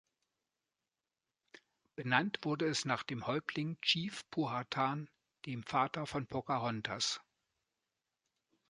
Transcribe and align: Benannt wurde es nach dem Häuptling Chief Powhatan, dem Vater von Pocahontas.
Benannt 1.95 2.39
wurde 2.41 2.65
es 2.65 2.85
nach 2.85 3.03
dem 3.03 3.27
Häuptling 3.27 3.79
Chief 3.81 4.27
Powhatan, 4.31 5.11
dem 5.45 5.61
Vater 5.61 6.07
von 6.07 6.25
Pocahontas. 6.25 7.21